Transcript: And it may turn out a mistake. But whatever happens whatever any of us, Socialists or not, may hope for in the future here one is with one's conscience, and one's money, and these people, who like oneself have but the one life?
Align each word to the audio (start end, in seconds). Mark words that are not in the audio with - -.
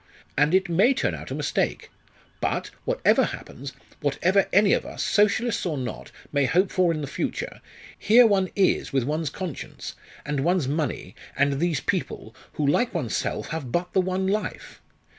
And 0.35 0.55
it 0.55 0.67
may 0.67 0.95
turn 0.95 1.13
out 1.13 1.29
a 1.29 1.35
mistake. 1.35 1.91
But 2.39 2.71
whatever 2.85 3.23
happens 3.23 3.71
whatever 3.99 4.47
any 4.51 4.73
of 4.73 4.83
us, 4.83 5.03
Socialists 5.03 5.63
or 5.63 5.77
not, 5.77 6.11
may 6.31 6.45
hope 6.47 6.71
for 6.71 6.91
in 6.91 7.01
the 7.01 7.05
future 7.05 7.61
here 7.99 8.25
one 8.25 8.49
is 8.55 8.91
with 8.91 9.03
one's 9.03 9.29
conscience, 9.29 9.93
and 10.25 10.39
one's 10.39 10.67
money, 10.67 11.13
and 11.37 11.59
these 11.59 11.81
people, 11.81 12.35
who 12.53 12.65
like 12.65 12.95
oneself 12.95 13.49
have 13.49 13.71
but 13.71 13.93
the 13.93 14.01
one 14.01 14.25
life? 14.25 14.81